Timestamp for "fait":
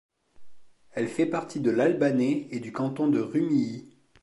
1.07-1.27